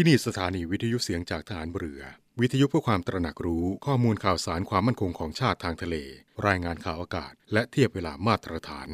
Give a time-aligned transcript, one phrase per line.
[0.00, 2.02] ที่นี่สถานีวิทยุเสียงจากฐานเรือ
[2.40, 5.96] วิทยุเพื่อความตระหนักรู้ข้อมูลข่าวสารความมั่นคงของชาติทางทะเล
[6.46, 8.88] รายงานข่าวอากาศ และเทียบเวลามาตรฐาน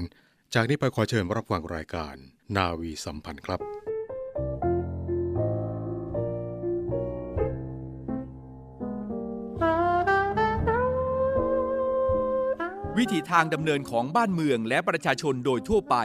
[0.54, 2.14] จากนี้ไปขอเชิญรับฟังรายการ
[2.56, 3.60] นาวีสัมพันธ์ครับ
[12.98, 15.96] วิถีทางดำเนินของบ้านเมืองและประชาชนโดยทั่วไป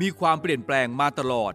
[0.00, 1.54] มีความเปลี่ยนแปลงมาตลอด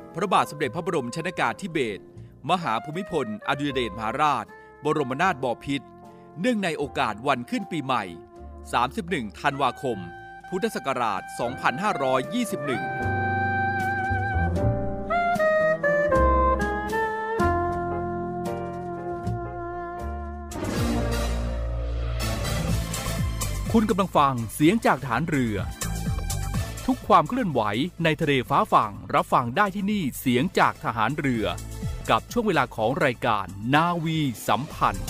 [0.15, 2.03] พระบาทสมเด็จพระบรมชนากาธิเบศร
[2.49, 4.45] มหาภูมิพล อดุลยเดชมหาราช
[4.83, 5.87] บรมนาถบพิตร
[6.39, 8.03] เนื่องในโอกาสวันขึ้นปีใหม่
[8.71, 9.97] 31 ธันวาคม
[10.49, 11.31] พุทธศักราช 2521
[23.75, 25.55] คุณกำลังฟังเสียงจากฐานเรือ
[26.91, 27.61] ทุกความเคลื่อนไหว
[28.03, 31.45] ในทะเลฟ้าฝั่งรับฟังได้ที่นี่เสียงจากทหารเรือ
[32.09, 35.07] กับช่วงเวลาของรายการนาวีสัมพันธ์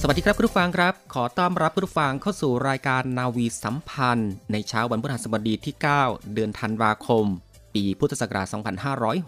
[0.00, 5.74] สวัสดีครับคุณผู้ฟังครับ ขอต้อนรับคุณผู้ฟังเข้าสู่รายการนาวีสัมพันธ์ ในเช้าวันพฤหัสบดีที่
[6.04, 7.26] 9 เดือนธันวาคม
[7.74, 8.46] ปีพุทธศักราช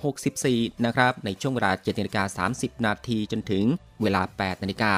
[0.02, 3.64] 2564 นะครับ ในช่วงเวลา7นาฬิกา30 นาทีจนถึง
[4.02, 4.94] เวลา 8 นาฬิกา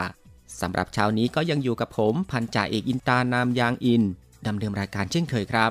[0.61, 4.03] สำหรับเช้านี้ก็ยังอยู่กับผมพันจ่าเอกอินตานามยางอิน
[4.47, 5.71] ดำเนินรายการเช่นเคยครับ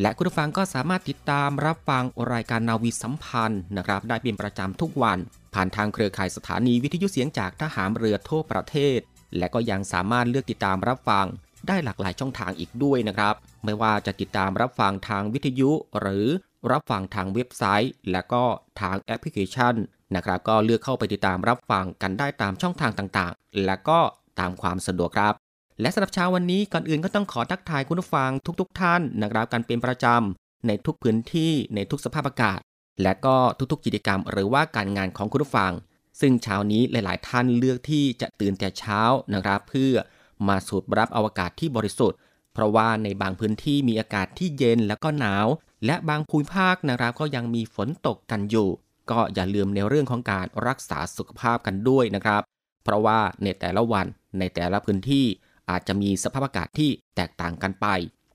[0.00, 5.18] และคุณผู้ฟังก็สามารถติดตามรับฟังรายการนาวีสัมพันธ์นะครับ ได้เป็นประจำทุกวัน
[5.54, 8.98] ผ่านทางเครือข่ายสถานีวิทยุเสียงจากทหารเรือทั่วประเทศ
[9.38, 11.26] และก็ยังสามารถเลือกติดตามรับฟัง
[11.68, 13.34] ได้หลากหลายช่องทางอีกด้วยนะครับ
[13.64, 15.70] ไม่ว่าจะติดตามรับฟังทางวิทยุ
[16.00, 16.26] หรือ
[16.70, 18.44] รับฟังทางเว็บไซต์ และก็
[18.80, 19.74] ทางแอปพลิเคชัน
[20.16, 24.00] นะครับก็เลือกเข้าไปติดตามรับฟังกันได้ตามช่องทางต่างๆ และก็
[24.40, 25.34] ตามความสะดวกครับ
[25.80, 32.58] และสำหรับเช้าวันนี้ก่อนอื่นก็ต้องขอทักทายคุณผู้ฟังทุกๆทท่านนะครับกันเป็นประจำในทุกพื้นที่ในทุกสภาพอากาศ
[33.02, 33.36] และก็
[33.72, 35.72] ทุกๆกิจกรรม หรือว่าการงานของคุณผู้ฟัง
[36.20, 39.00] ซึ่งเช้านี้หลาย ๆ ท่านเลือกที่จะตื่นแต่เช้า
[39.34, 39.94] นะครับเพื่อ
[40.48, 42.18] มาสูดรับอวกาศที่บริสุทธิ์
[42.52, 45.46] เพราะว่าในบางพื้นที่มีอากาศที่เย็นแล้วก็หนาว
[45.86, 48.68] และบางภูมิภาคนะครับก็ยังมีฝนตกกันอยู่
[49.10, 52.42] ก็อย่าลืมในเรื่องของการรักษาสุขภาพกันด้วยนะครับ
[52.84, 54.06] เพราะว่าในแต่ละวัน
[54.38, 55.26] ในแต่ละพื้นที่
[55.70, 57.86] อาจจะมีสภาพอากาศที่แตกต่างกันไป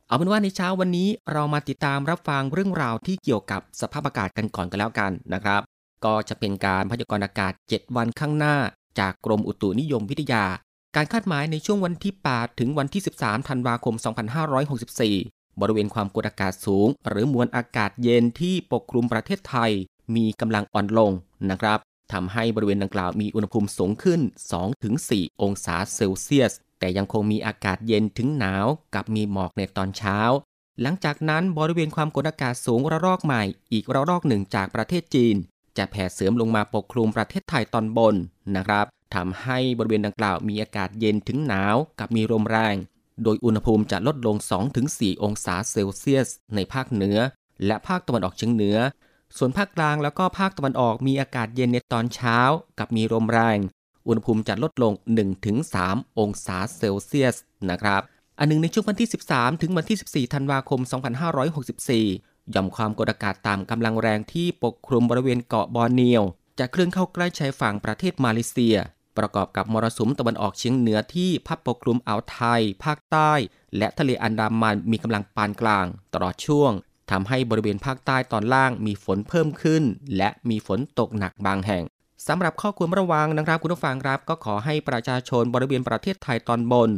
[0.08, 5.62] เอาเป็นว่าในเช้าวันนี้เรามาติดตามรับฟังเรื่องราวที่เกี่ยวกับสภาพอากาศกันก่อนกันแล้วกันนะครับ
[6.06, 8.56] ก็จะเป็นการพยากรณ์อากาศ 7 วันข้างหน้า
[9.00, 10.46] จากกรมอุตุนิยมวิทยา
[10.96, 13.96] การคาดหมายในช่วงวันที่ 8 ถึงวันที่ 13 ธันวาคม
[14.78, 19.72] 2564 บริเวณความกดอากาศสูง หรือมวลอากาศเย็นที่ปกคลุมประเทศไทย
[20.16, 21.12] มีกำลังอ่อนลง
[21.50, 21.80] นะครับ
[22.13, 24.22] ทำให้บริเวณดังกล่าวมีอุณหภูมิสูงขึ้น
[24.81, 28.66] 2-4 องศาเซลเซียส แต่ยังคงมีอากาศเย็นถึงหนาว
[28.96, 30.19] กับมีหมอกในตอนเช้า
[30.81, 35.35] หลังจากนั้นบริเวณความกดอากาศสูงระลอกใหม่ อีกระลอกหนึ่งจากประเทศจีน
[35.78, 38.16] จะแผ่เสริมลงมาปกคลุมประเทศไทยตอนบน
[38.56, 38.85] นะครับ
[39.16, 42.75] ทำให้บริเวณดังกล่าวมีอากาศเย็นถึงหนาว กับมีลมแรง
[43.23, 44.35] โดยอุณหภูมิจะลดลง
[44.79, 47.18] 2-4 องศาเซลเซียส ในภาคเหนือ
[47.66, 48.78] และภาคตะวันออกเฉียงเหนือ
[49.38, 52.38] ส่วนภาคกลางแล้วก็ภาคตะวันออกมีอากาศเย็นในตอนเช้า
[52.80, 53.60] กับมีลมแรง
[54.08, 54.94] อุณหภูมิจะลดลง
[55.56, 57.36] 1-3 องศาเซลเซียส
[57.70, 58.02] นะครับ
[58.40, 60.80] อันหนึ่งในช่วงวันที่ 13 ถึงวันที่ 14 ธันวาคม
[61.46, 66.24] 2564 หย่อมความกดอากาศต่ำกำลังแรงที่ปกคลุมบริเวณเกาะบอร์เนียว
[66.60, 68.78] จะเคลื่อนเข้าใกล้ชายฝั่งประเทศมาเลเซีย
[69.18, 73.34] ประกอบกับมรสุมตะวันออกเฉียงเหนือที่พัดปกคลุมอ่าวไทย ภาคใต้
[73.78, 76.72] และทะเลอันดามันมีกำลังปานกลาง ตลอดช่วง
[77.12, 79.84] ทำให้บริเวณภาคใต้ตอนล่างมีฝนเพิ่มขึ้น
[80.18, 81.84] และมีฝนตกหนักบางแห่ง
[82.28, 86.90] สำหรับข้อควรระวังนะครับคุณผู้ฟังครับ ก็ขอให้ประชาชนบริเวณประเทศไทยตอนบน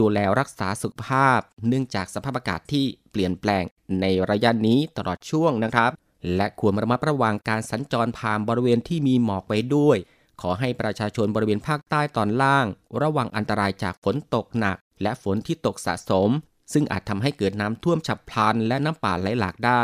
[0.00, 1.38] ดูแลรักษาสุขภาพ
[1.68, 3.64] เนื่องจากสภาพอากาศที่เปลี่ยนแปลง
[4.00, 5.90] ในระยะนี้ตลอดช่วงนะครับ
[6.36, 9.98] และควรระมัดระวังการสัญจรผ่านบริเวณที่มีหมอกไว้ด้วย
[10.40, 12.66] ขอให้ประชาชนบริเวณภาคใต้ตอนล่าง
[13.02, 16.30] ระวังอันตรายจากฝนตกหนัก และฝนที่ตกสะสม
[16.72, 19.82] ซึ่งอาจทำให้เกิดน้ำท่วมฉับพลันและน้ำป่าไหลหลากได้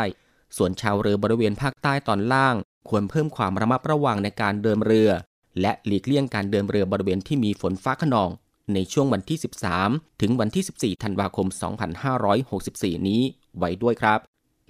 [0.57, 2.55] ส่วนชาวเรือบริเวณภาคใต้ตอนล่าง
[2.89, 5.09] ควรเพิ่มความระมัดระวังในการเดินเรือ
[5.61, 8.29] และหลีกเลี่ยงการเดินเรือบริเวณที่มีฝนฟ้าขนอง
[8.73, 9.37] ในช่วงวันที่
[9.79, 11.47] 13 ถึงวันที่ 14 ธันวาคม
[12.27, 13.21] 2564 นี้
[13.57, 14.19] ไว้ด้วยครับ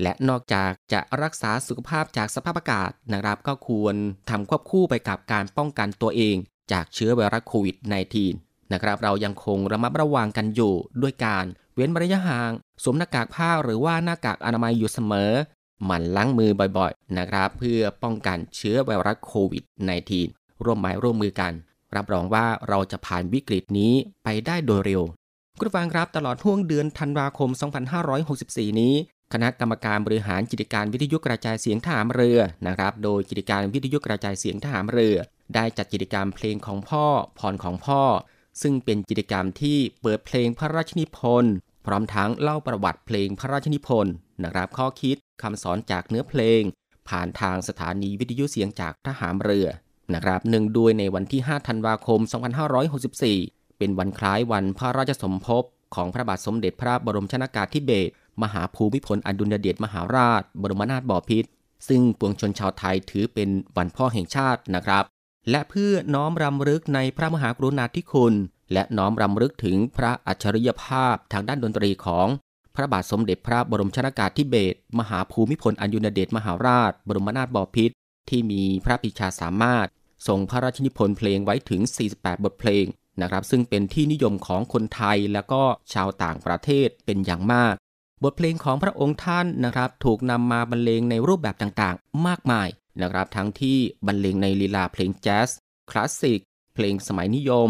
[0.01, 3.95] และนอกจากจะรักษาสุขภาพจากสภาพอากาศนะครับก็ควร
[4.29, 6.35] ทำควบคู่ไปกับการป้องกันตัวเอง
[6.71, 7.75] จากเชื้อไวรัสโควิด
[8.19, 12.51] -19 นะครับ เรายังคงระมัดระวังกันอยู่ด้วยการเว้นระยะห่าง
[12.83, 15.31] สวมหน้ากากผ้าหรือว่าหน้ากากอนามัยอยู่เสมอ
[15.85, 19.63] หมั่นล้างมือบ่อยๆ นะครับ เพื่อป้องกันเชื้อไวรัสโควิด
[20.13, 21.53] -19 ร่วมไม้ร่วมมือกัน
[21.95, 23.93] รับรองว่าเราจะผ่านวิกฤตนี้
[24.23, 25.01] ไปได้โดยเร็ว
[25.59, 27.49] คุณฟังครับตลอดห่วงเดือนธันวาคม
[28.15, 28.93] 2564 นี้
[29.33, 35.15] คณะกรรมการบริหารกิจการวิทยุกระจายเสียงทหารเรือนะครับ โดยกิจการวิทยุกระจายเสียงทหารเรือ
[35.55, 37.05] ได้จัดกิจกรรมเพลงของพ่อ
[37.39, 38.01] พรของพ่อ
[38.61, 41.53] ซึ่งเป็นกิจกรรมที่เปิดเพลงพระราชนิพนธ์
[41.85, 44.13] พร้อมทั้งเล่าประวัติเพลงพระราชนิพนธ์
[44.43, 46.61] นะครับข้อคิดคำสอนจากเนื้อเพลง
[47.09, 49.67] ผ่านทางสถานีวิทยุเสียงจากทหารเรือ
[50.13, 52.19] นะครับหนึ่งด้วยในวันที่ 5 ธันวาคม
[52.99, 55.63] 2564 เป็นวันคล้ายวันพระราชสมภพ
[55.95, 58.13] ของพระบาทสมเด็จพระบรมชนากาธิเบศร
[58.43, 61.49] มหาภูมิพลอดุลยเดชมหาราช บรมนาถบพิตร
[61.87, 65.03] ซึ่งปวงชนชาวไทยถือเป็นวันพ่อแห่งชาตินะครับ
[65.49, 68.33] และเพื่อน้อมรำลึกในพระมหากรุณาธิคุณ
[68.73, 72.27] และน้อมรำลึกถึงพระอัจฉริยภาพทางด้านดนตรีของ
[72.75, 77.95] พระบาทสมเด็จพระบรมชนากาธิเบศรมหาภูมิพลอดุลยเดชมหาราช บรมนาถบพิตร
[78.29, 79.87] ที่มีพระปิชาสามารถ
[80.27, 81.81] ส่งพระราชนิพนธ์เพลงไว้ถึง
[82.13, 82.85] 48 บทเพลง
[83.21, 85.61] นะครับซึ่งเป็นที่นิยมของคนไทยและก็
[85.93, 87.73] ชาวต่างประเทศเป็นอย่างมาก
[88.23, 92.67] บทเพลงของพระองค์ท่านนะครับ ถูกนำมาบรรเลงในรูปแบบต่างๆ มากมาย
[93.01, 95.49] นะครับทั้งที่บรรเลงในลีลาเพลงแจ๊ส
[95.91, 96.39] คลาสสิก
[96.75, 97.69] เพลงสมัยนิยม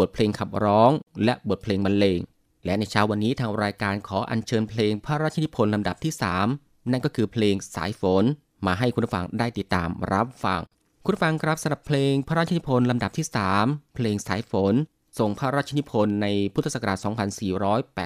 [0.00, 0.90] บทเพลงขับร้อง
[1.24, 2.20] และบทเพลงบรรเลง
[2.64, 6.12] และในเช้าวันนี้ทางรายการขออัญเชิญเพลงพระราชนิพนธ์ลำดับที่
[6.50, 8.24] 3 นั่นก็คือเพลงสายฝน
[8.66, 10.60] มาให้คุณฟังได้ติดตามรับฟัง
[11.06, 13.26] คุณฟังครับสำหรับเพลงพระราชนิพนธ์ลำดับที่
[13.60, 14.74] 3 เพลงสายฝน
[15.18, 16.98] ทรงพระราชนิพนธ์ในพุทธศักราช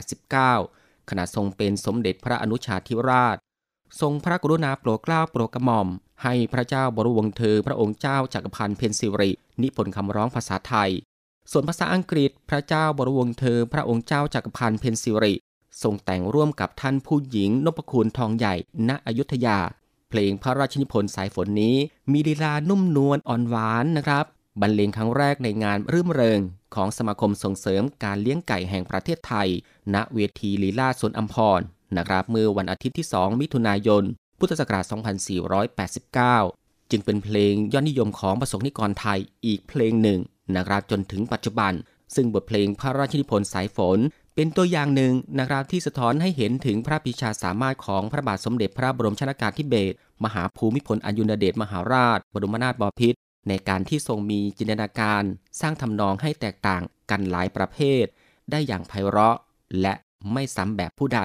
[0.01, 3.37] 2489 ขณะทรงเป็นสมเด็จพระอนุชาธิราช
[4.01, 5.89] ทรงพระกรุณาโปรดเกล้าโปรดกระหม่อม
[6.23, 9.31] ให้พระเจ้าบรวงเธอพระองค์เจ้าจักรพันธ์เพนซิริ
[9.63, 10.91] นิพนธ์คำร้องภาษาไทย
[11.51, 15.35] ส่วนภาษาอังกฤษพระเจ้าบรวงเธอพระองค์เจ้าจักรพันธ์เพนซิริ
[15.83, 18.55] ทรงแต่งร่วมกับท่านผู้หญิงนพคุณทองใหญ่
[18.89, 19.59] ณอยุธยา
[20.11, 21.77] เพลงพระราชนิพนธ์สายฝนนี้
[22.13, 24.25] มีลีลานุ่มนวลอ่อนหวานนะครับ
[24.61, 26.41] บรรเลงครั้งแรกในงานรื่มเริง
[26.75, 29.49] ของสมาคมส่งเสริมการเลี้ยงไก่แห่งประเทศไทย
[29.95, 31.61] ณเวทีลีลาสวนอัมพร
[31.97, 34.05] นะครับเมื่อวันอาทิตย์ที่ 2 มิถุนายน
[34.39, 34.85] พุทธศักราช
[36.27, 40.21] 2489 จึงเป็นเพลงยอดนิยมของประสงนิกรไทยอีกเพลงหนึ่ง
[40.57, 41.73] นะครับจนถึงปัจจุบัน
[42.15, 43.99] ซึ่งบทเพลงพระราชนิพนธ์สายฝน
[44.35, 53.19] เป็นตัวอย่างหนึ่งนะครับที่สะท้อนให้เห็นถึงพระปิชาสามารถของพระบาทสมเด็จพระบรมชนากาธิเบศรมหาภูมิพลอดุลยเดชมหาราช บรมนาถบพิตร
[53.49, 55.23] ในการที่ทรงมีจินตนาการ
[55.61, 58.05] สร้างทำนองให้แตกต่างกันหลายประเภท
[58.51, 59.37] ได้อย่างไพเราะ
[59.81, 59.95] และ
[60.33, 61.21] ไม่ซ้ำแบบผู้ใด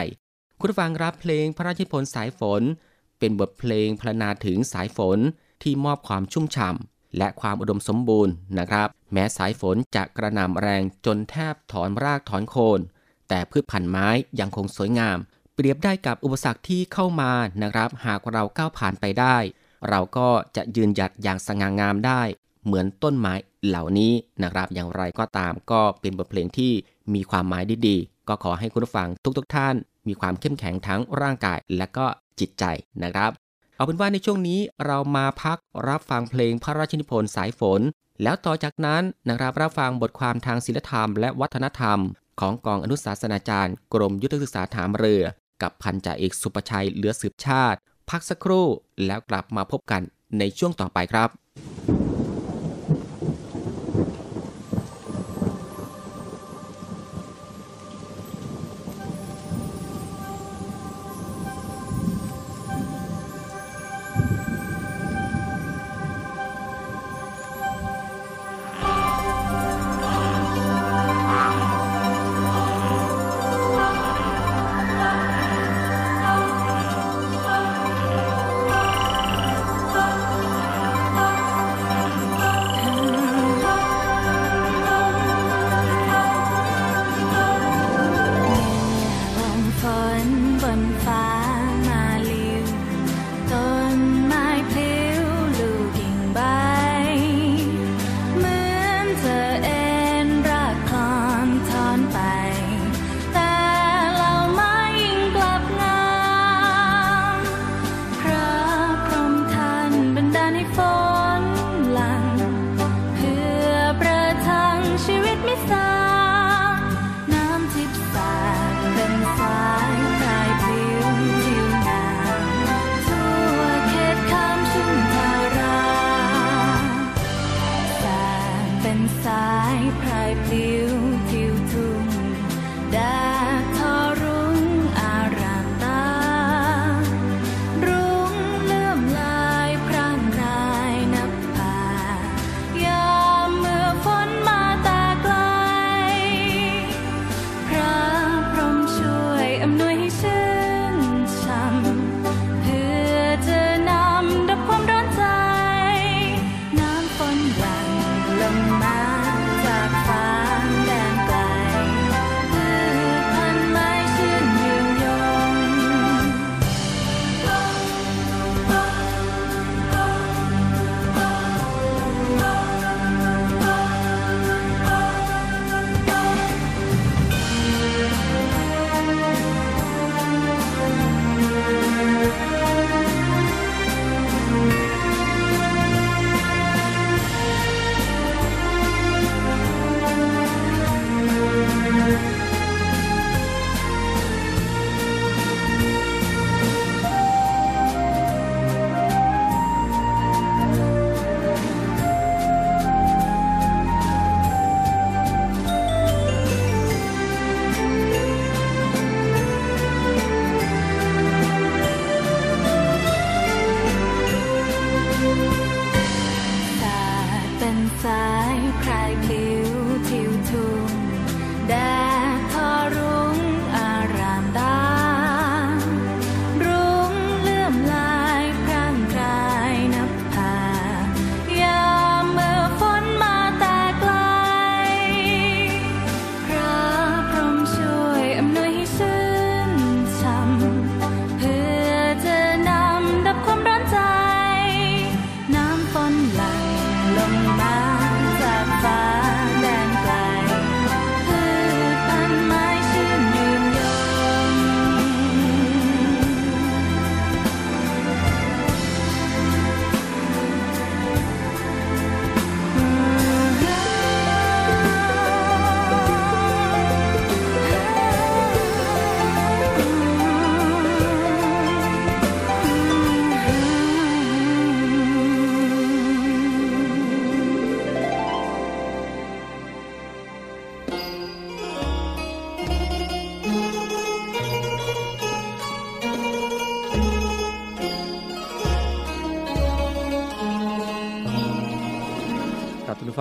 [0.60, 2.62] คุณฟังรับเพลงพระราชนิพนธ์สายฝน
[3.22, 5.20] เป็นบทเพลงพรรณนาถึงสายฝน
[5.64, 12.80] ที่มอบความชุ่มฉ่ำและความอุดมสมบูรณ์นะครับ แม้สายฝนจะกระหน่ำแรงจนแทบถอนรากถอนโคน
[13.30, 14.08] แต่พืชพันธุ์ไม้
[14.40, 15.18] ยังคงสวยงาม
[15.56, 17.32] เปรียบได้กับอุปสรรคที่เข้ามา
[17.64, 19.38] นะครับ หากเราก้าวผ่านไปได้
[19.90, 22.22] เราก็จะยืนหยัดอย่างสง่างามได้
[22.66, 23.34] เหมือนต้นไม้
[23.68, 24.14] เหล่านี้
[24.44, 26.74] นะครับ อย่างไรก็ตามก็เป็นบทเพลงที่
[27.14, 29.76] มีความหมายดีๆ ก็ขอให้คุณผู้ฟังทุกๆทท่าน
[30.08, 32.06] มีความเข้มแข็งทั้งร่างกายและก็
[32.42, 32.64] จิตใจ
[33.04, 33.32] นะครับ
[33.76, 35.58] เอาเป็นว่าในช่วงนี้เรามาพัก
[35.88, 37.82] รับฟังเพลงพระราชนิพนธ์สายฝน
[38.24, 42.00] แล้วต่อจากนั้นนะครับรับฟังบทความทางศิลธรรมและวัฒนธรรม
[42.40, 45.24] ของกองอนุสาสนาจารย์ กรมยุทธศึกษาฐานเรือ
[45.62, 47.80] กับพันจ่าเอกสุประชัยเหลือสืบชาติ
[48.10, 48.68] พักสักครู่
[49.06, 50.02] แล้วกลับมาพบกัน
[50.40, 52.01] ในช่วงต่อไปครับ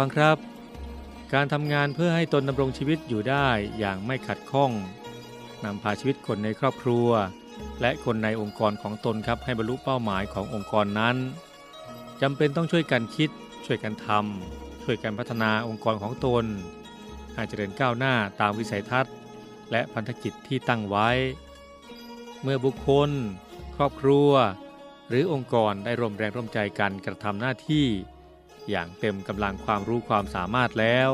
[0.01, 0.39] ฟังครับ
[1.35, 4.71] การทำงานเพื่อให้ตนดำรงชีวิตอยู่ได้อย่างไม่ขัดข้อง
[5.65, 7.09] นำพาชีวิตคนในครอบครัว
[7.81, 11.17] และคนในองค์กรของตนครับให้บรรลุเป้าหมายขององค์กรนั้น
[12.23, 13.31] จำเป็นต้องช่วยกันคิด
[13.67, 16.45] ช่วยกันทำช่วยกันพัฒนาองค์กรของตน
[17.35, 19.15] ให้เจริญก้าวหน้าตามวิสัยทัศน์
[19.71, 21.09] และพันธกิจที่ตั้งไว้
[22.43, 23.11] เมื่อบุคคล
[23.77, 24.31] ครอบครัว
[25.09, 27.87] หรือองค์กรได้ร่วมแรงร่วมใจกันกระทำหน้าที่
[28.71, 31.11] อย่างเต็มกำลังความรู้ความสามารถแล้ว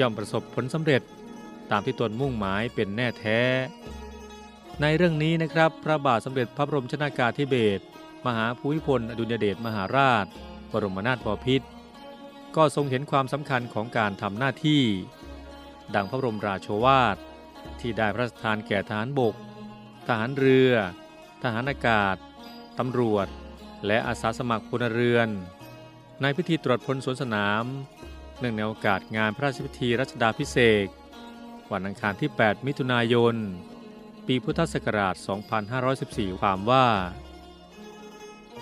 [0.00, 1.02] ย่อมประสบผลสำเร็จ
[1.70, 3.40] ตามที่ตนมุ่งหมายเป็นแน่แท้
[4.80, 7.84] ในเรื่องนี้นะครับ พระบาทสมเด็จพระบรมชนากาธิเบศร
[8.26, 10.26] มหาภูมิพลอดุลยเดชมหาราช
[10.72, 11.66] บรมนาถบพิตร
[12.56, 14.82] ก็ทรงเห็นความสำคัญของการทำหน้าที่
[15.94, 17.16] ดังพระบรมราโชวาท
[17.80, 19.34] ที่ได้พระราชทานแก่ทหารบก
[20.06, 20.72] ทหารเรือ
[21.42, 22.16] ทหารอากาศ
[22.78, 23.26] ตำรวจ
[23.86, 25.28] และอาสาสมัครพลเรือน
[26.22, 27.64] ในพิธีตรวจพลสวนสนาม
[28.38, 30.86] เนื่องในโอกาสงานพระราชพิธีรัชดาพิเศษ
[31.72, 33.34] วันอังคารที่ 8 มิถุนายน
[34.26, 35.14] ปีพุทธศักราช
[35.78, 36.86] 2514 ความว่า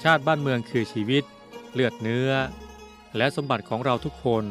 [0.02, 1.24] ชาติบ้านเมืองคือชีวิต
[1.72, 2.30] เลือดเนื้อ
[3.16, 4.44] และสมบัติของเราทุกคน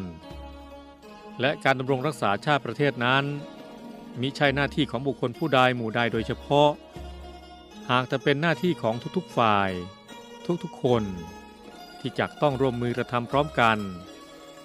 [1.41, 3.23] และการดำรงรักษาชาติประเทศนั้น
[4.21, 6.69] มิใช่หน้าที่ของบุคคลผู้ใดหมู่ใดโดยเฉพาะ
[7.89, 9.69] หากแต่เป็นหน้าที่ของทุกๆฝ่าย
[10.63, 11.03] ทุกๆคน
[12.03, 13.77] ที่จักต้องร่วมมือกระทำพร้อมกัน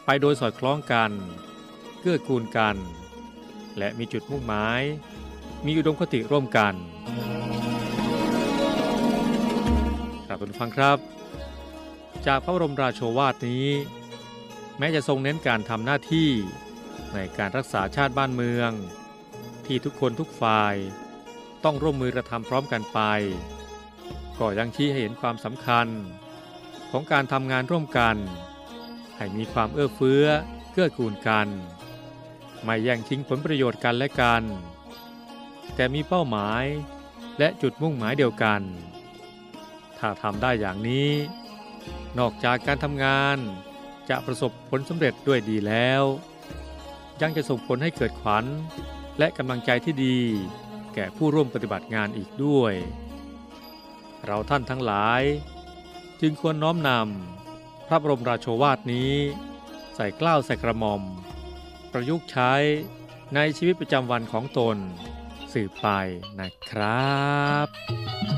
[0.04, 1.10] ไปโดยสอดคล้องกัน
[2.00, 2.76] เกื้อกูลกัน
[3.78, 4.82] และมีจุดมุ่งหมาย
[5.66, 6.74] มีอุดมคติร่วมกัน
[10.26, 10.98] ครับคุณฟังครับ
[12.26, 13.68] จากพระบรมราโชวาทนี้
[14.78, 16.30] แม้จะทรงเน้นการทำหน้าที่
[17.14, 18.70] ในการรักษาชาติบ้านเมือง
[19.66, 20.74] ที่ทุกคนทุกฝ่าย
[21.64, 23.00] ต้องร่วมมือกระทำพร้อมกันไป
[24.38, 25.86] ก็ยังชี้ให้เห็นความสำคัญ
[26.90, 28.16] ของการทำงานร่วมกัน
[29.16, 30.24] ให้มีความเอื้อเฟื้อ
[30.72, 31.48] เกื้อกูลกัน
[32.62, 34.42] ไม่แย่งชิงผลประโยชน์กันและกัน
[35.74, 36.64] แต่มีเป้าหมาย
[37.38, 38.62] และจุดมุ่งหมายเดียวกัน
[39.98, 41.10] ถ้าทำได้อย่างนี้
[42.18, 43.36] นอกจากการทำงาน
[44.08, 46.02] จะประสบผลสำเร็จด้วยดีแล้ว
[47.20, 48.44] ยังจะส่งผลให้เกิดขวัญ
[49.18, 50.18] และกำลังใจที่ดี
[50.94, 52.74] แก่ผู้ร่วมปฏิบัติงานอีกด้วย
[54.26, 55.22] เราท่านทั้งหลาย
[56.20, 59.12] จึงควรน้อมนำพระบรมราโชวาทนี้
[59.94, 61.02] ใส่กล้าวใส่กระหม่อม
[61.92, 62.52] ประยุกต์ใช้
[63.34, 64.76] ในชีวิตประจำวันของตน
[65.52, 65.86] สืบไป
[66.40, 68.37] นะครับ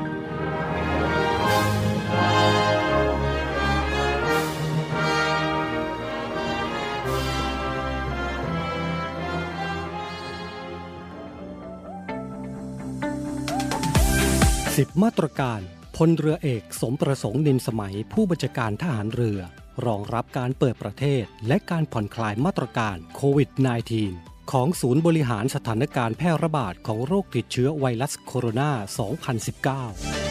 [14.77, 15.61] สิบมาตรการ
[15.97, 19.39] พลเรือเอกสมประสงค์นินสมัยผู้บัญชาการทหารเรือ
[19.85, 23.49] รองรับการเปิดประเทศ และการผ่อนคลายมาตรการโควิด
[24.01, 28.71] -19 ของศูนย์บริหารสถานการณ์แพร่ระบาดของโรคติดเชื้อไวรัสโคโรนา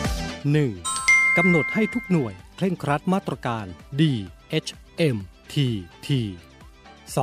[0.08, 1.36] 2019 1.
[1.36, 3.66] กำหนดให้ทุกหน่วยเคร่งครัดมาตรการ
[4.00, 4.02] D
[4.64, 4.70] H
[5.14, 5.18] M
[5.52, 5.54] T
[6.06, 6.08] T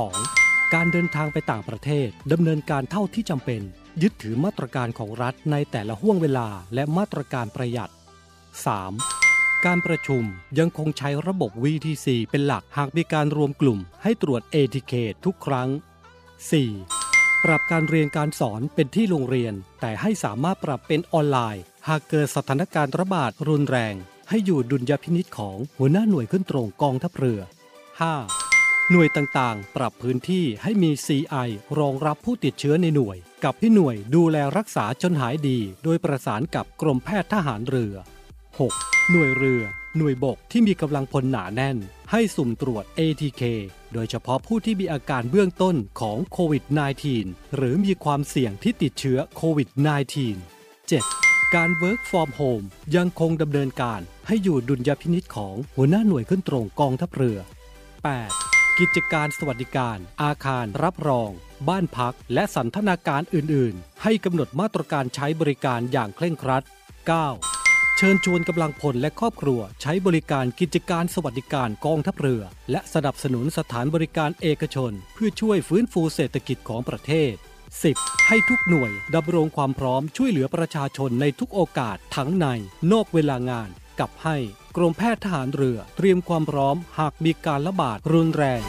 [0.00, 0.74] 2.
[0.74, 3.62] การเดินทางไปต่างประเทศดำเนินการเท่าที่จำเป็น
[4.02, 7.90] ยึดถือมาตรการของรัฐในแต่ละห่วงเวลาและมาตรการประหยัด
[8.76, 9.64] 3.
[9.66, 10.22] การประชุม
[10.58, 14.92] ยังคงใช้ระบบ VTC เป็นหลักหากมีการรวมกลุ่มให้ตรวจ ATK
[15.24, 15.68] ทุกครั้ง
[16.76, 17.44] 4.
[17.44, 23.94] ปรับการเรียนการสอนเป็นที่โรงเรียน แต่ให้สามารถปรับเป็นออนไลน์ หากเกิดสถานการณ์ระบาดรุนแรง
[24.28, 27.40] ให้อยู่ดุลยพินิษของหัวหน้าหน่วยขึ้นตรงกองทัพเรือ
[28.16, 28.90] 5.
[28.90, 37.94] หน่วยต่างๆ ปรับพื้นที่ให้มี CI รองรับผู้ติดเชื้อในหน่วย กับที่หน่วยดูแลรักษาจนหายดี โดยประสานกับกรมแพทย์ทหารเรือ
[38.52, 39.10] 6.
[39.10, 39.62] หน่วยเรือ
[39.96, 41.76] หน่วยบกที่มีกำลังพลหนาแน่น
[42.10, 43.42] ให้สุ่มตรวจ ATK
[43.92, 46.64] โดยเฉพาะผู้ที่มีอาการเบื้องต้นของโควิด
[47.10, 49.68] -19 หรือมีความเสี่ยงที่ติดเชื้อโควิด
[50.36, 51.54] -19 7.
[51.54, 52.64] การ Work from Home
[52.96, 57.38] ยังคงดำเนินการให้อยู่ดุลยพินิษของหัวหน้าหน่วยขึ้นตรงกองทัพเรือ
[58.08, 58.78] 8.
[58.78, 61.32] กิจการสวัสดิการ อาคารรับรอง
[61.68, 66.62] บ้านพัก และสันทนาการอื่น ๆ ให้กำหนดมาตรการใช้บริการอย่างเคร่งครัด
[67.28, 67.96] 9.
[67.96, 77.32] เชิญชวนกำลังพลและครอบครัว ใช้บริการกิจการสวัสดิการกองทัพเรือ และสนับสนุนสถานบริการเอกชน เพื่อช่วยฟื้นฟูเศรษฐกิจของประเทศ
[77.80, 78.28] 10.
[78.28, 82.46] ให้ทุกหน่วยดำรงความพร้อมช่วยเหลือประชาชนในทุกโอกาสทั้งใน
[82.92, 83.68] นอกเวลางาน
[84.00, 84.36] กับให้
[84.76, 88.62] กรมแพทย์ทหารเรือ เตรียมความพร้อมหากมีการระบาดรุนแรง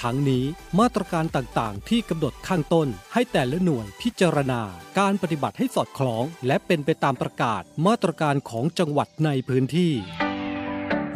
[0.00, 0.44] ทั้งนี้
[0.78, 4.62] มาตรการต่างๆ ที่กำหนดข้างต้น ให้แต่ละหน่วยพิจารณา
[4.98, 9.92] การปฏิบัติให้สอดคล้อง และเป็นไปตามประกาศ มาตรการของจังหวัดในพื้นที่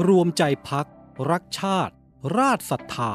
[0.08, 0.86] รวมใจพัก
[1.30, 1.94] รักชาติ
[2.38, 3.14] ราชศรัทธา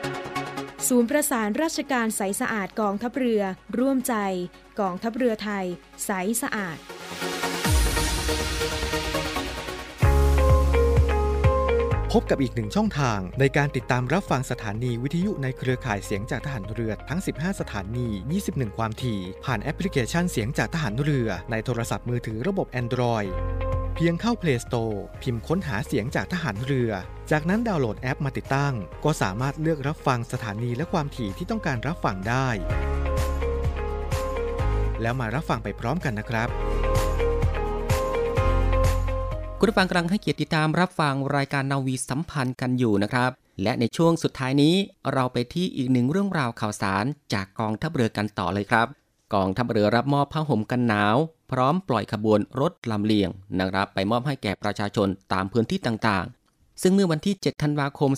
[0.89, 3.41] ศูนย์ประสานราชการใสสะอาดกองทัพเรือ
[3.79, 4.15] ร่วมใจ
[4.79, 5.65] กองทัพเรือไทย
[6.05, 6.77] ใสสะอาด
[12.11, 18.07] พบกับอีกหนึ่งช่องทางในการติดตามรับฟังสถานีวิทยุในเครือข่ายเสียงจากทหารเรือทั้ง 15 สถานี
[18.43, 23.29] 21 ความถี่ ผ่านแอปพลิเคชันเสียงจากทหารเรือในโทรศัพท์มือถือระบบ Android
[23.95, 26.91] เพียงเข้า Play Store พิมพ์ค้นหาเสียงจากทหารเรือ
[27.31, 28.73] จากนั้นดาวน์โหลดแอปมาติดตั้ง
[29.03, 32.47] ก็สามารถเลือกรับฟังสถานีและความถี่ที่ต้องการรับฟังได้
[35.01, 36.47] แล้วมารับฟังไปพร้อมกันนะครับ
[39.59, 43.31] คุณผู้ฟังกำลังให้เกียรติติดตามรับฟังรายการนาวีสัมพันธ์กันอยู่นะครับ
[43.63, 44.75] และในช่วงสุดท้ายนี้
[45.13, 49.00] เราไปที่อีกหนึ่งเรื่องราวข่าวสารจากกองทัพเรือกันต่อเลยครับ
[49.33, 51.17] กองทัพเรือรับมอบผ้าห่มกันหนาว
[51.51, 58.11] พร้อมปล่อยขบวนรถลำเลียงนะครับไปมอบให้แก่ประชาชนตามพื้นที่ต่างๆ ซึ่งเมื่อวันที่ 7 ธันวาคม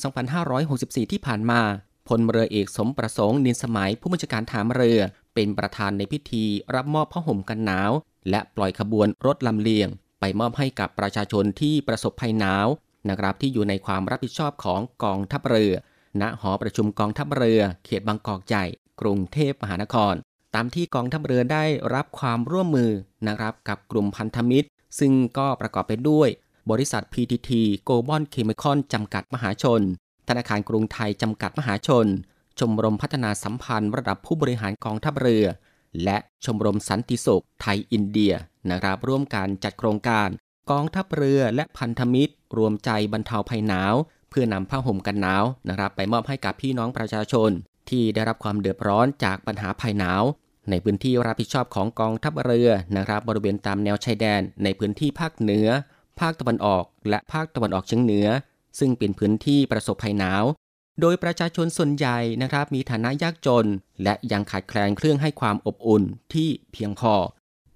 [0.53, 1.61] 2564 ที่ผ่านมา
[2.07, 4.99] พลเรือเอกสมประสงค์นินสมัยผู้บัญชาการฐานเรือ
[5.35, 6.45] เป็นประธานในพิธี
[6.75, 7.91] รับมอบผ้าห่มกันหนาว
[8.29, 9.87] และปล่อยขบวนรถลำเลียง
[10.19, 12.67] ไปมอบให้กับประชาชนที่ประสบภัยหนาว
[13.09, 15.73] นะครับที่อยู่ในความรับผิดชอบของกองทัพเรือ
[16.21, 18.65] ณหอประชุมกองทัพเรือ เขตบางกอกใหญ่
[19.01, 20.13] กรุงเทพมหานคร
[20.55, 21.63] ตามที่กองทัพเรือได้
[21.95, 22.91] รับความร่วมมือ
[23.27, 24.67] นะครับกับกลุ่มพันธมิตร
[24.99, 26.29] ซึ่งก็ประกอบไปด้วย
[26.71, 27.51] บริษัท PTT
[27.87, 29.81] Global Chemical จำกัดมหาชน
[30.27, 32.07] ธนาคารกรุงไทยจำกัดมหาชน
[32.59, 35.45] ชมรมพัฒนาสัมพันธ์ระดับผู้บริหารกองทัพเรือ
[36.03, 38.33] และชมรมสันติสุขไทยอินเดีย
[38.71, 40.29] นะครับร่วมการจัดโครงการ
[40.71, 43.93] กองทัพเรือและพันธมิตร รวมใจบรรเทาภัยหนาว
[44.29, 47.49] เพื่อนำผ้าห่มกันหนาวนะครับ ไปมอบให้กับพี่น้องประชาชน
[47.89, 50.23] ที่ได้รับความเดือดร้อนจากปัญหาภัยหนาว
[50.69, 55.67] ในพื้นที่รับผิดชอบของกองทัพเรือนะครับ บริเวณตามแนวชายแดน ในพื้นที่ภาคเหนือ
[56.19, 58.27] ภาคตะวันออก และภาคตะวันออกเฉียงเหนือ
[58.79, 60.43] ซึ่งเป็นพื้นที่ประสบภัยหนาว
[61.01, 63.65] โดยประชาชนส่วนใหญ่นะครับมีฐานะยากจน
[64.03, 67.13] และยังขาดแคลนเครื่องให้ความอบอุ่นที่เพียงพอ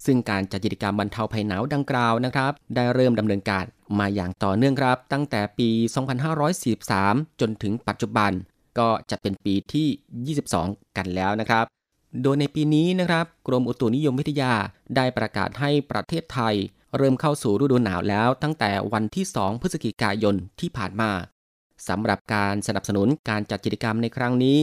[0.06, 3.66] ซึ่งการจัดกิจกรรมบรรเทาภัยหนาวดังกล่าวนะครับ ได้เริ่มดำเนินการ
[4.00, 5.70] มาอย่างต่อเนื่องครับ ตั้งแต่ปี
[6.56, 8.32] 2543 จนถึงปัจจุบัน
[8.80, 11.66] ก็จะเป็นปีที่ 22 กันแล้วนะครับ
[12.24, 14.54] โดยในปีนี้นะครับ กรมอุตุนิยมวิทยา
[14.96, 16.56] ได้ประกาศให้ประเทศไทย
[16.98, 21.12] เริ่มเข้าสู่ฤดูหนาวแล้วตั้งแต่วันที่ 2 พฤศจิกายนที่ผ่านมา
[21.88, 24.60] สำหรับการสนับสนุนการจัดกิจกรรมในครั้งนี้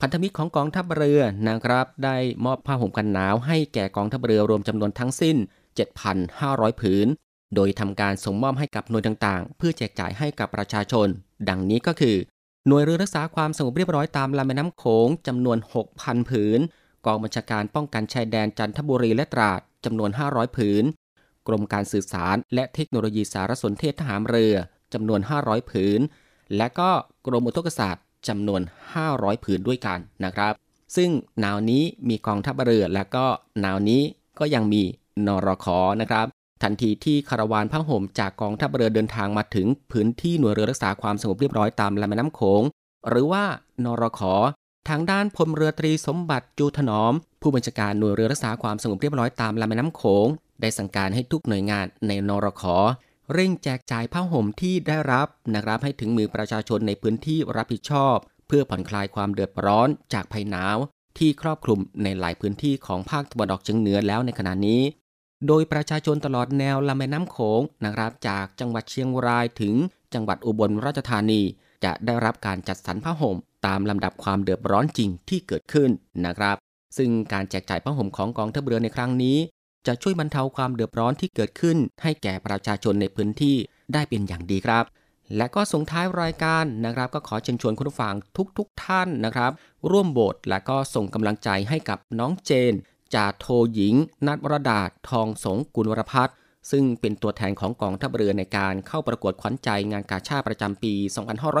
[0.00, 5.36] พันธมิตรของกองทัพเรือนะครับ ได้มอบผ้าห่มกันหนาวให้แก่กองทัพเรือรวมจำนวนทั้งสิ้น
[6.08, 7.06] 7,500 ผืน
[7.54, 11.08] โดยทำการส่งมอบให้กับหน่วยต่างๆ เพื่อแจกจ่ายให้กับประชาชน
[11.48, 12.16] ดังนี้ก็คือ
[12.66, 15.58] หน่วยเรือรักษาความสงบเรียบร้อยตามลำแม่น้ำโขงจำนวน
[15.94, 16.60] 6,000 ผืน
[17.06, 20.84] กองบัญชาการป้องกันชายแดนจันทบุรีและตราดจำนวน 500 ผืน
[21.48, 24.54] กรมการสื่อสารและเทคโนโลยีสารสนเทศทหารเรือ
[24.94, 26.00] จำนวน 500 ผืน
[26.56, 26.90] และก็
[27.26, 28.62] กรมอุทกศาสตร์จำนวน
[29.02, 30.52] 500 ผืนด้วยกันนะครับ
[30.96, 31.10] ซึ่ง
[31.44, 33.26] นาวนี้มีกองทัพเรือและก็
[33.64, 34.02] นาวนี้
[34.38, 34.82] ก็ยังมี
[35.26, 35.66] นรข
[36.00, 36.26] นะครับ
[36.62, 42.62] ทันทีที่คาราวานผ้าห่มจากกองทัพเรือเดินทางมาถึงพื้นที่หน่วยเรือรักษาความสงบเรียบร้อยตามลำแม่น้ำโขง
[43.08, 43.44] หรือว่า
[43.84, 44.20] นรข
[44.88, 47.12] ทางด้านพลเรือตรีสมบัติจูถนอม
[47.42, 50.26] ผู้บัญชาการหน่วยเรือรักษาความสงบเรียบร้อยตามลำน้ำโขง
[50.60, 52.64] ได้สั่งการให้ทุกหน่วยงานในนรข
[53.32, 58.16] เร่งแจกจ่ายผ้าห่มที่ได้รับนะครับให้ถึงมือประชาชนในพื้นที่รับผิดชอบ
[58.48, 60.76] เพื่อผ่อนคลายความเดือดร้อนจากภัยหนาว
[61.18, 64.82] ที่ครอบคลุมในหลายพื้นที่ของภาคตะวันออกเฉียงเหนือแล้วในขณะนี้
[65.46, 69.74] โดยประชาชนตลอดแนวลำแม่น้ำโขงนะครับจากจังหวัดเชียงรายถึง
[70.14, 71.40] จังหวัดอุบลราชธานี
[71.84, 75.90] จะได้รับการจัดสรรผ้าห่ม ตามลำดับความเดือดร้อนจริงที่เกิดขึ้น
[76.26, 76.56] นะครับ
[76.96, 79.38] ซึ่งการแจกจ่ายผ้าห่มของกองทัพเรือในครั้งนี้
[79.86, 83.56] จะช่วยบรรเทาความเดือดร้อนที่เกิดขึ้น ให้แก่ประชาชนในพื้นที่
[83.92, 84.84] ได้เป็นอย่างดีครับ
[85.36, 88.14] และก็ส่งท้ายรายการนะครับ ก็ขอเชิญชวนคุณผู้ฟัง
[88.58, 89.52] ทุกๆทท่านนะครับ
[89.90, 92.74] ร่วมโบสและก็ส่งกำลังใจให้กับน้องเจน
[93.14, 93.94] จ่าโทหญิง
[94.26, 96.34] นัทวรดาทองสงกุลวรพัฒน์
[96.70, 100.94] ซึ่งเป็นตัวแทนของกองทัพเรือในการเข้าประกวดขวัญใจงานกาชาติประจำปี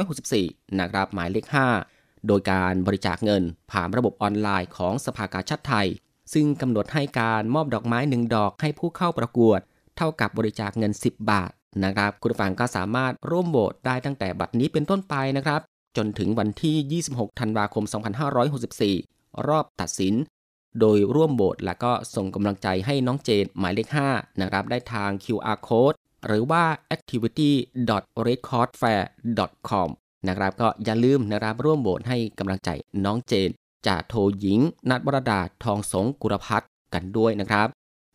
[0.06, 1.46] 2564 นะครับหมายเลข
[1.86, 5.88] 5 โดยการบริจาคเงินผ่านระบบออนไลน์ของสภากาชาติไทย
[6.32, 9.60] ซึ่งกำหนดให้การมอบดอกไม้หนึ่งดอกให้ผู้เข้าประกวด
[9.96, 11.50] เท่ากับบริจาคเงิน 10 บาท
[11.84, 15.60] นะครับคุณผู้ฟังก็สามารถร่วมโหวตได้ตั้งแต่บัดนี้เป็นต้นไปนะครับ
[15.96, 17.84] จนถึงวันที่ 26 ธันวาคม
[18.84, 20.14] 2564 รอบตัดสิน
[20.80, 29.88] โดยร่วมโบสและก็ส่งกำลังใจให้น้องเจนหมายเลข5นะครับได้ทาง QR code หรือว่า activity.redcordfair.com
[30.28, 32.70] นะครับก็อย่าลืมนะครับร่วมโบสให้กำลังใจ
[33.04, 33.50] น้องเจน
[33.86, 34.58] จ่าโทหญิง
[34.90, 37.68] นัดวรดาทองสงกุรพัฒน์กันด้วยนะครับ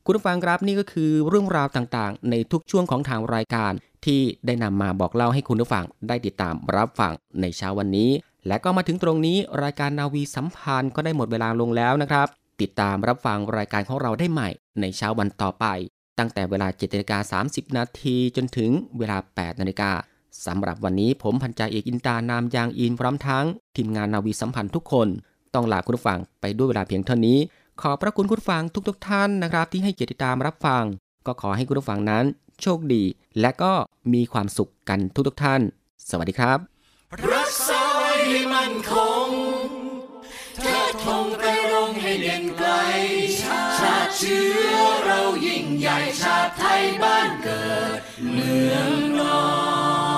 [0.06, 3.74] คุณผู้ฟังครับนี่ก็คือเรื่องราวต่างๆ ในทุกช่วงของทางรายการ
[4.06, 8.10] ที่ได้นำมาบอกเล่าให้คุณผู้ฟังได้ติดตามรับฟังในเช้าวันนี้
[8.48, 12.28] และก็มาถึงตรงนี้รายการนาวีสัมพันธ์ก็ได้หมดเวลาลงแล้วนะครับ
[12.62, 14.50] ติดตามรับฟังรายการของเราได้ใหม่
[14.82, 15.66] ในเช้าวันต่อไป
[16.20, 19.92] ตั้งแต่เวลา7นาฬิกา30 นาทีจนถึงเวลา 8 นาฬิกา
[20.46, 25.08] สำหรับวันนี้ผมพันจ่าเอกอินตานามยางอินพร้อมทั้ง ทีมงานนาวีสัมพันธ์ทุกคน
[25.54, 27.38] ต้องลาคุณผู้ฟังไปด้วยเวลาเพียงเท่านี้
[27.82, 30.84] ขอบพระคุณคุณผู้ฟังทุกๆทท่านนะครับ ที่ให้เกียรติตามรับฟัง
[31.26, 32.26] ก็ขอให้คุณผู้ฟังนั้น
[32.62, 33.04] โชคดี
[33.42, 33.74] และก็
[34.14, 35.62] มีความสุขกันทุกๆทท่าน
[36.10, 36.58] สวัสดีครับ
[37.32, 37.84] รักษา
[38.28, 39.23] ให้มั่นคง
[40.56, 42.70] เธอทงไปรงให้เด่นไกล
[43.42, 47.66] ชาติเชื้อเรายิ่งใหญ่ชาติไทยบ้านเกิ
[47.98, 48.00] ด
[48.32, 49.44] เมืองนอ
[50.12, 50.13] น